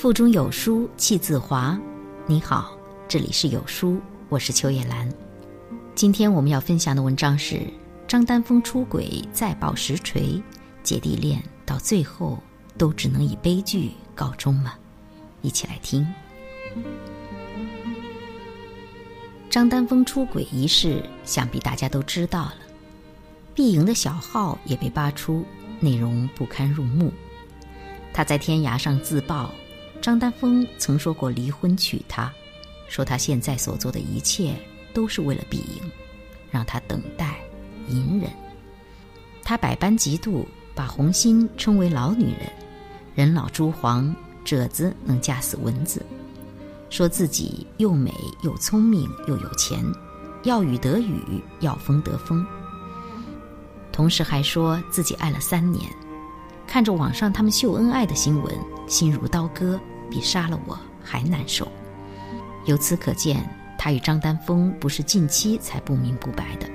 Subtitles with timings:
[0.00, 1.78] 腹中有书气自华。
[2.26, 2.72] 你好，
[3.06, 4.00] 这里是有书，
[4.30, 5.06] 我是秋叶兰。
[5.94, 7.60] 今天我们要分享的文章是
[8.08, 10.42] 张丹峰出轨再爆实锤，
[10.82, 12.38] 姐弟恋到最后
[12.78, 14.72] 都只能以悲剧告终吗？
[15.42, 16.08] 一起来听。
[19.50, 22.54] 张丹峰出轨一事，想必大家都知道了。
[23.54, 25.44] 碧莹的小号也被扒出，
[25.78, 27.12] 内容不堪入目。
[28.14, 29.50] 他在天涯上自曝，
[30.00, 32.32] 张丹峰曾说过离婚娶她，
[32.88, 34.54] 说他现在所做的一切
[34.94, 35.90] 都是为了碧莹，
[36.50, 37.38] 让她等待、
[37.88, 38.30] 隐忍。
[39.42, 42.52] 他百般嫉妒，把红心称为老女人，
[43.14, 46.04] 人老珠黄，褶子能架死蚊子。
[46.88, 48.12] 说自己又美
[48.42, 49.84] 又聪明又有钱，
[50.44, 52.44] 要雨得雨，要风得风。
[53.92, 55.84] 同时还说自己爱了三年，
[56.66, 58.54] 看着网上他们秀恩爱的新闻，
[58.86, 61.66] 心如刀割，比杀了我还难受。
[62.66, 66.68] 由此可见，他与张丹峰不是近期才不明不白的。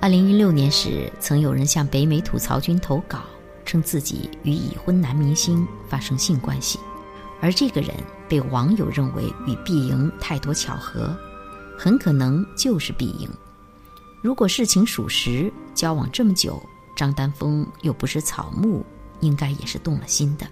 [0.00, 3.20] 二零一六年时，曾有人向北美吐槽君投稿，
[3.64, 6.78] 称自己与已婚男明星发生性关系，
[7.40, 7.94] 而这个人
[8.28, 11.16] 被网友认为与碧莹太多巧合，
[11.78, 13.28] 很可能就是碧莹。
[14.20, 16.62] 如果事情属实，交往这么久，
[16.96, 18.84] 张丹峰又不是草木，
[19.20, 20.46] 应该也是动了心的。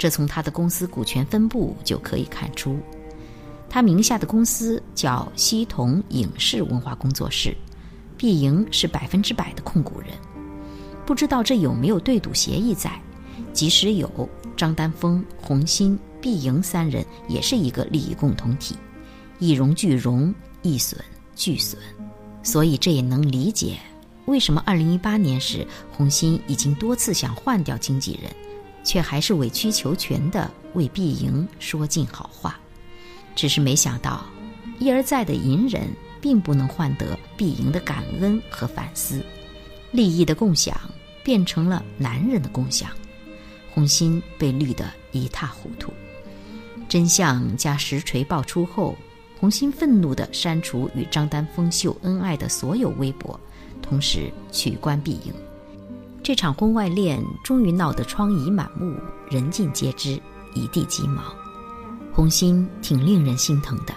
[0.00, 2.78] 这从他的公司股权分布就可以看出。
[3.68, 7.54] 他名下的公司叫西同影视文化工作室，
[8.16, 10.08] 毕莹是百分之百的控股人。
[11.04, 12.90] 不知道这有没有对赌协议在？
[13.52, 18.76] 即使有，张丹峰、洪鑫、毕莹三人也是一个利益共同体，
[19.38, 20.98] 一荣俱荣，一损
[21.36, 21.78] 俱损。
[22.42, 23.76] 所以这也能理解，
[24.24, 28.32] 为什么二零一八年时，洪鑫已经多次想换掉经纪人，
[28.82, 32.58] 却还是委曲求全的为碧莹说尽好话。
[33.34, 34.24] 只是没想到，
[34.78, 35.88] 一而再的隐忍，
[36.20, 39.24] 并不能换得碧莹的感恩和反思。
[39.92, 40.78] 利益的共享
[41.22, 42.90] 变成了男人的共享，
[43.72, 45.92] 洪鑫被绿得一塌糊涂。
[46.88, 48.96] 真相加实锤爆出后。
[49.38, 53.40] 红心愤怒地删除与张丹峰秀恩爱的所有微博，
[53.80, 55.32] 同时取关碧莹。
[56.22, 58.94] 这场婚外恋终于闹得疮痍满目，
[59.30, 60.20] 人尽皆知，
[60.54, 61.22] 一地鸡毛。
[62.12, 63.94] 红心挺令人心疼的，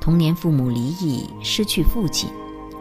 [0.00, 2.28] 童年父母离异，失去父亲，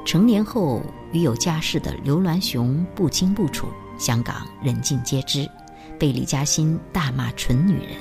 [0.05, 0.81] 成年后
[1.13, 3.67] 与有家室的刘銮雄不清不楚，
[3.97, 5.49] 香港人尽皆知，
[5.97, 7.97] 被李嘉欣大骂蠢女人。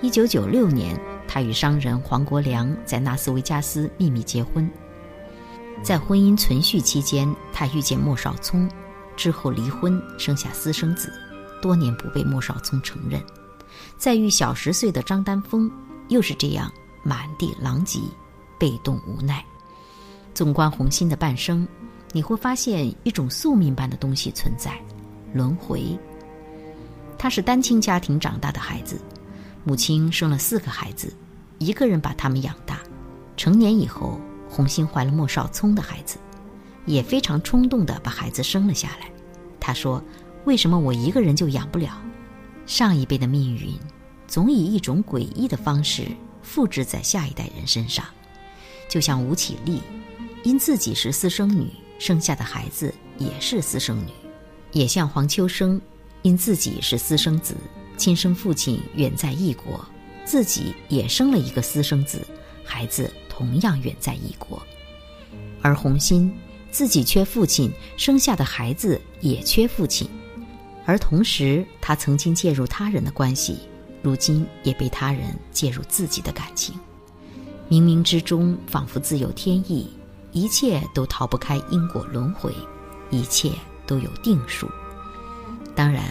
[0.00, 0.98] 一九九六年。
[1.28, 4.70] 他与商人黄国良在纳斯维加斯秘密结婚，
[5.82, 8.68] 在婚姻存续期间，他遇见莫少聪，
[9.22, 11.12] 之后离婚，生下私生子，
[11.60, 13.22] 多年不被莫少聪承认。
[13.96, 15.70] 再遇小十岁的张丹峰，
[16.08, 16.68] 又是这样
[17.04, 18.00] 满地狼藉，
[18.58, 19.44] 被动无奈。
[20.34, 21.68] 纵观红心的半生，
[22.10, 24.76] 你会发现一种宿命般的东西存在——
[25.32, 25.96] 轮回。
[27.16, 29.00] 他是单亲家庭长大的孩子，
[29.62, 31.14] 母亲生了四个孩子。
[31.60, 32.80] 一个人把他们养大，
[33.36, 36.18] 成年以后，红心怀了莫少聪的孩子，
[36.86, 39.11] 也非常冲动地把孩子生了下来。
[39.64, 40.02] 他说
[40.44, 42.02] ：“为什么我一个人就养不了？”
[42.66, 43.78] 上一辈的命运，
[44.26, 46.08] 总以一种诡异的方式
[46.42, 48.04] 复制在下一代人身上。
[48.88, 49.80] 就像吴绮莉，
[50.42, 51.70] 因自己是私生女，
[52.00, 54.10] 生下的孩子也是私生女；
[54.72, 55.80] 也像黄秋生，
[56.22, 57.54] 因自己是私生子，
[57.96, 59.84] 亲生父亲远在异国。
[60.24, 62.20] 自己也生了一个私生子，
[62.64, 64.60] 孩子同样远在异国，
[65.60, 66.32] 而红心
[66.72, 70.08] 自己缺父亲，生下的孩子也缺父亲，
[70.84, 73.60] 而同时他曾经介入他人的关系，
[74.02, 76.74] 如今也被他人介入自己的感情，
[77.68, 79.88] 冥冥之中仿佛自有天意，
[80.32, 82.52] 一切都逃不开因果轮回，
[83.10, 83.52] 一切
[83.86, 84.68] 都有定数。
[85.76, 86.02] 当然，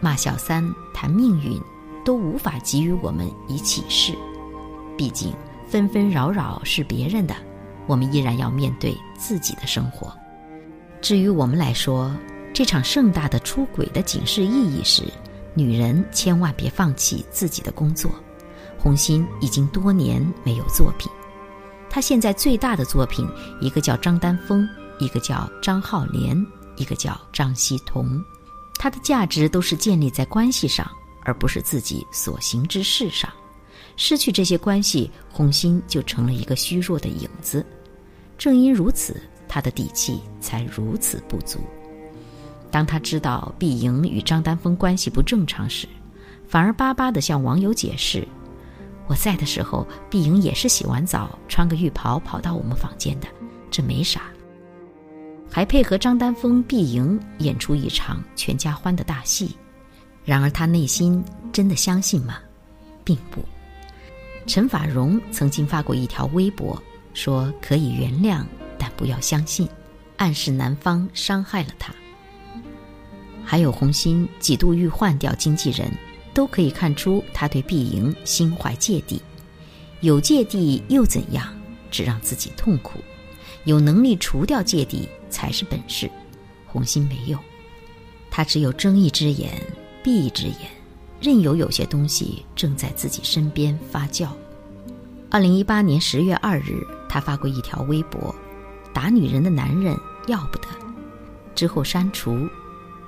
[0.00, 1.60] 骂小三谈命运。
[2.02, 4.14] 都无法给予我们以启示，
[4.96, 5.34] 毕竟
[5.68, 7.36] 纷纷扰扰是别人的，
[7.90, 10.16] 我们依然要面对自己的生活。
[11.00, 12.14] 至于我们来说，
[12.54, 15.02] 这场盛大的出轨的警示意义是：
[15.54, 18.08] 女人千万别放弃自己的工作。
[18.78, 21.10] 红心已经多年没有作品，
[21.90, 23.28] 他现在最大的作品，
[23.60, 24.68] 一个叫张丹峰，
[25.00, 26.46] 一个叫张浩莲，
[26.76, 28.22] 一个叫张希同，
[28.78, 30.88] 他的价值都是建立在关系上。
[31.22, 33.30] 而不是自己所行之事上，
[33.94, 37.64] 失去这些关系，红心就成了一个虚弱的影子。
[38.40, 41.60] 正因如此，他的底气才如此不足。
[42.70, 45.86] 当他知道碧莹与张丹峰关系不正常时，
[46.48, 48.26] 反而巴巴的向网友解释
[49.06, 53.28] ：“我在的时候，碧莹也是洗完澡穿个浴袍跑到我们房间的，
[53.70, 54.22] 这没啥。”
[55.52, 59.54] 还配合张丹峰、碧莹演出一场全家欢的大戏。
[60.24, 61.22] 然而他内心
[61.52, 62.38] 真的相信吗？
[63.04, 63.44] 并不。
[64.46, 66.82] 陈法蓉曾经发过一条微博，
[67.14, 68.44] 说可以原谅，
[68.78, 69.68] 但不要相信，
[70.16, 71.94] 暗示男方伤害了他。
[73.44, 75.90] 还有红心几度欲换掉经纪人。
[76.32, 79.20] 都可以看出他对碧莹心怀芥蒂，
[80.00, 81.44] 有芥蒂又怎样？
[81.90, 83.00] 只让自己痛苦。
[83.64, 86.08] 有能力除掉芥蒂才是本事。
[86.68, 87.36] 红心没有，
[88.30, 89.60] 他只有睁一只眼
[90.04, 90.70] 闭一只眼，
[91.20, 94.28] 任由有些东西正在自己身边发酵。
[95.30, 96.80] 二零一八年十月二日，
[97.10, 98.32] 他发过一条微博
[98.94, 99.98] ：“打女人的男人
[100.28, 100.68] 要不得。”
[101.56, 102.48] 之后删除。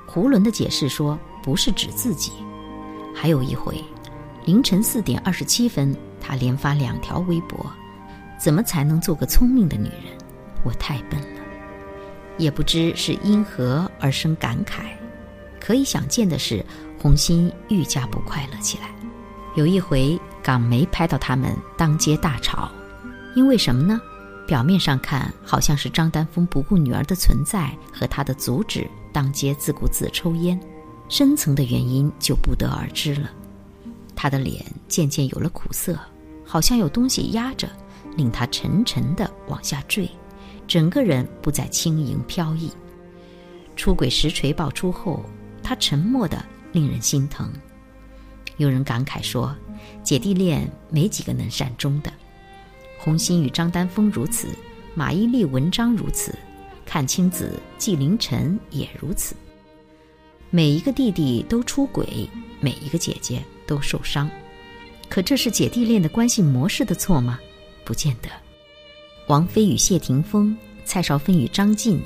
[0.05, 2.33] 胡伦的解释说：“不是指自己。”
[3.15, 3.83] 还有一回，
[4.45, 7.65] 凌晨四点二十七分，他连发两条微博
[8.43, 10.19] ：“怎么才能做个聪明的女人？
[10.65, 11.41] 我太笨了。”
[12.39, 14.83] 也不知是因何而生感慨。
[15.61, 16.65] 可以想见的是，
[16.99, 18.91] 红心愈加不快乐起来。
[19.55, 22.69] 有一回，港媒拍到他们当街大吵，
[23.35, 24.01] 因为什么呢？
[24.47, 30.59] 表面上看，好像是张丹峰不顾女儿的存在和他的阻止，当街自顾自抽烟。
[31.09, 33.31] 深层的原因就不得而知了。
[34.17, 35.99] 他的脸渐渐有了苦涩，
[36.45, 37.69] 好像有东西压着，
[38.17, 40.11] 令他沉沉的往下坠，
[40.67, 42.71] 整个人不再轻盈飘逸。
[43.77, 45.25] 出轨实锤爆出后，
[45.63, 47.51] 他沉默的令人心疼。
[48.57, 49.55] 有人感慨说
[50.03, 52.13] ：“姐弟恋没几个能善终的。”
[53.05, 54.47] 洪欣与张丹峰如此，
[54.95, 56.33] 马伊琍、文章如此，
[56.89, 59.35] 阚清子、纪凌尘也如此。
[60.51, 62.29] 每一个弟弟都出轨，
[62.61, 64.31] 每一个姐姐都受伤，
[65.09, 67.41] 可这是姐弟恋的关系模式的错吗？
[67.85, 68.29] 不见得。
[69.27, 72.01] 王菲与谢霆锋，蔡少芬与张晋，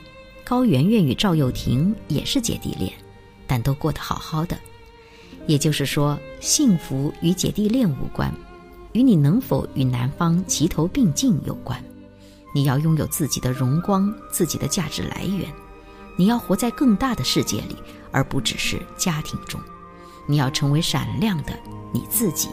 [0.44, 2.90] 高圆圆与赵又廷也是姐弟恋，
[3.46, 4.56] 但都过得好好的。
[5.46, 8.32] 也就是说，幸福与姐弟恋无关，
[8.96, 11.78] 与你能否与男方齐头并进有关。
[12.54, 15.52] 你要拥有自己的荣光，自己的价值来源。
[16.16, 17.76] 你要活在更大的世界里，
[18.10, 19.60] 而不只是家庭中。
[20.26, 21.52] 你要成为闪亮的
[21.92, 22.48] 你自己。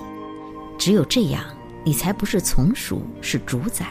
[0.77, 1.45] 只有这样，
[1.85, 3.85] 你才不是从属，是主宰；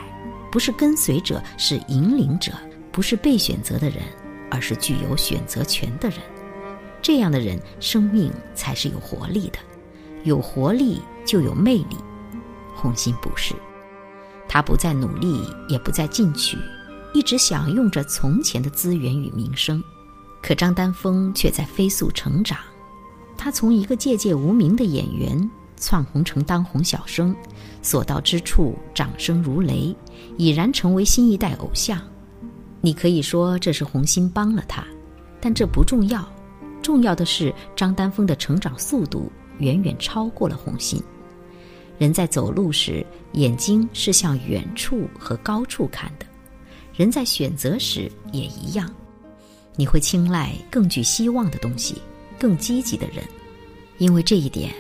[0.51, 2.53] 不是跟随者，是引领者；
[2.93, 4.03] 不是被选择的人，
[4.51, 6.19] 而是具有选择权的人。
[7.01, 9.59] 这样的人，生命才是有活力的。
[10.23, 11.97] 有活力就有魅力。
[12.75, 13.55] 红心不是，
[14.49, 16.59] 他不再努力，也不再进取。
[17.15, 19.83] 一直享用着从前的资源与名声，
[20.43, 22.59] 可张丹峰却在飞速成长。
[23.37, 27.37] 他从一个寂寂无名的演员窜红成当红小生，
[27.83, 29.95] 所到之处掌声如雷，
[30.39, 32.01] 已然成为新一代偶像。
[32.81, 34.83] 你可以说这是红心帮了他，
[35.41, 36.27] 但这不重要。
[36.81, 41.03] 重要的是张丹峰的成长速度远远超过了红心。
[42.03, 46.27] 人在走路时，眼睛是向远处和高处看的。
[46.97, 48.93] 人在选择时也一样，
[49.77, 52.03] 你会青睐更具希望的东西，
[52.41, 53.25] 更积极的人，
[53.99, 54.75] 因为这一点，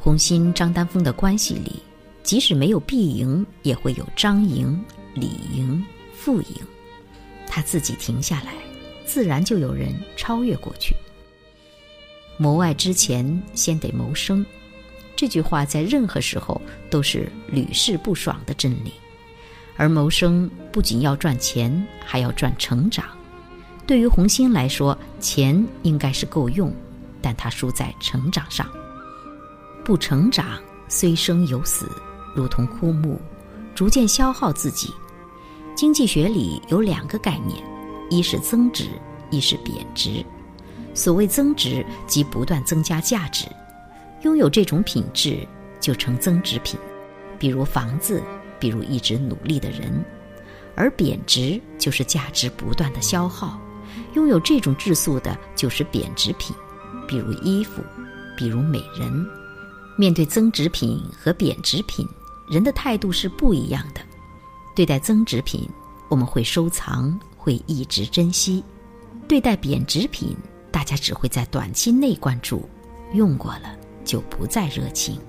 [0.00, 1.76] 红心张丹峰的关系里，
[2.24, 4.84] 即使没有必赢，也会有张赢、
[5.14, 5.80] 李赢、
[6.12, 6.56] 傅赢。
[7.46, 8.52] 他自己停下来，
[9.06, 10.92] 自然就有人超越过去。
[12.36, 14.44] 谋爱之前，先得谋生，
[15.18, 18.92] 这句话在任何时候都是屡试不爽的真理。
[19.76, 23.04] 而谋生不仅要赚钱，还要赚成长。
[23.84, 26.72] 对于红心来说，钱应该是够用，
[27.20, 28.64] 但他输在成长上。
[29.84, 30.56] 不成长，
[30.86, 31.90] 虽生有死，
[32.36, 33.20] 如同枯木，
[33.74, 34.94] 逐渐消耗自己。
[35.74, 37.60] 经济学里有两个概念，
[38.08, 38.84] 一是增值，
[39.30, 40.24] 一是贬值。
[40.94, 43.46] 所谓增值，即不断增加价值，
[44.22, 45.46] 拥有这种品质
[45.80, 46.78] 就成增值品，
[47.38, 48.22] 比如房子。
[48.60, 50.04] 比如一直努力的人，
[50.74, 53.56] 而贬值就是价值不断的消耗，
[54.14, 56.56] 拥有这种质素的就是贬值品，
[57.06, 57.80] 比如衣服，
[58.36, 59.24] 比如美人。
[59.96, 62.04] 面对增值品和贬值品，
[62.50, 64.00] 人的态度是不一样的。
[64.74, 65.68] 对待增值品，
[66.08, 68.60] 我们会收藏，会一直珍惜；
[69.28, 70.36] 对待贬值品，
[70.72, 72.68] 大家只会在短期内关注，
[73.12, 73.77] 用过了
[74.08, 75.20] 就不再热情。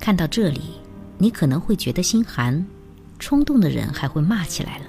[0.00, 0.60] 看到这里。
[1.20, 2.64] 你可能会觉得心寒，
[3.18, 4.84] 冲动的人还会骂起来了。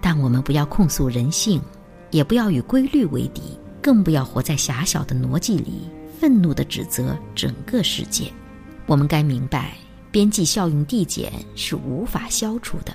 [0.00, 1.62] 但我们不要控诉人性，
[2.10, 8.24] 也不要与规律为敌，更不要活在狭小的逻辑里愤怒地指责整个世界。
[8.86, 9.76] 我们该明白，
[10.10, 12.92] 边际效应递减是无法消除的，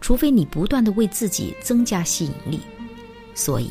[0.00, 2.58] 除非你不断地为自己增加吸引力。
[3.36, 3.70] 所以，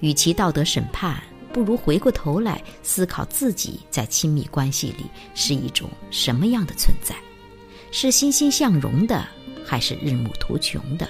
[0.00, 1.22] 与其道德审判，
[1.56, 7.16] 不如回过头来思考自己在亲密关系里是一种什么样的存在：
[7.90, 9.26] 是欣欣向荣的，
[9.64, 11.08] 还是日暮途穷的？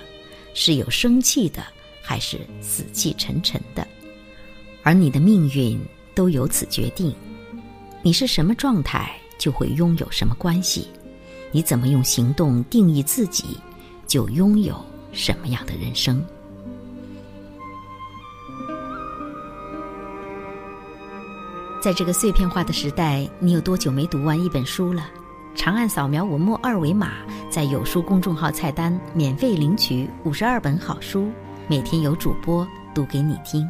[0.54, 1.66] 是有生气的，
[2.00, 3.84] 还是死气沉沉的？
[4.84, 5.80] 而你的命运
[6.14, 7.12] 都由此决定。
[8.00, 10.82] 你是什么状态，就会拥有什么关系；
[11.50, 13.58] 你怎么用行动定义自己，
[14.06, 14.80] 就拥有
[15.12, 16.24] 什么样的人生。
[21.86, 25.06] 在这个碎片化的时代，你有多久没读完一本书了？
[25.54, 27.12] 长按扫描文末二维码，
[27.48, 31.30] 在有书公众号菜单免费领取五十二本好书，
[31.68, 33.64] 每天有主播读给你听。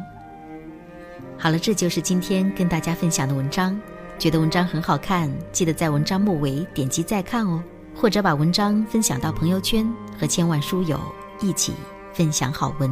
[1.37, 3.79] 好了，这就是今天跟大家分享的文章。
[4.17, 9.87] 觉得文章很好看，记得在文章末尾点击再看哦，或者把文章分享到朋友圈，
[10.19, 10.99] 和千万书友
[11.39, 11.71] 一起
[12.15, 12.91] 分享好文。